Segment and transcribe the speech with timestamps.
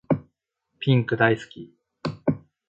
[0.79, 1.75] ピンク大好き